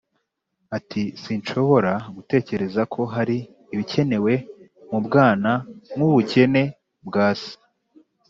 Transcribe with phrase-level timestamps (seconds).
[0.77, 3.37] ati: “sinshobora gutekereza ko hari
[3.73, 4.33] ibikenewe
[4.89, 5.51] mu bwana
[5.95, 6.63] nk’ubukene
[7.07, 7.53] bwa se.